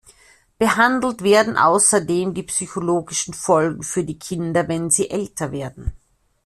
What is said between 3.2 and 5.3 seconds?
Folgen für die Kinder, wenn sie